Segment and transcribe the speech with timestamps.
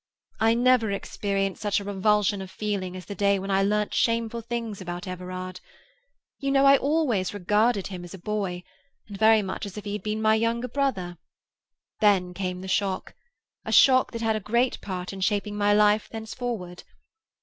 [0.39, 4.41] I never experienced such a revulsion of feeling as the day when I learnt shameful
[4.41, 5.59] things about Everard.
[6.39, 8.63] You know, I always regarded him as a boy,
[9.07, 11.19] and very much as if he had been my younger brother;
[11.99, 16.83] then came the shock—a shock that had a great part in shaping my life thenceforward.